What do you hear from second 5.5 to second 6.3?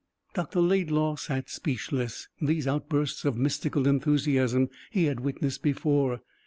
before.